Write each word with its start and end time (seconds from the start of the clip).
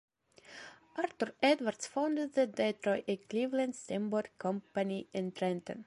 Arthur 0.97 1.35
Edwards 1.43 1.85
founded 1.85 2.33
the 2.33 2.47
Detroit 2.47 3.03
and 3.07 3.29
Cleveland 3.29 3.75
Steamboat 3.75 4.29
Company 4.39 5.07
in 5.13 5.31
Trenton. 5.31 5.79